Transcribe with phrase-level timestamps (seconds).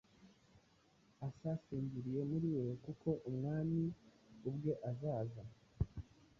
[1.27, 2.65] asasinziriye muri we.
[2.85, 3.81] Kuko Umwami
[4.49, 5.43] ubwe azaza,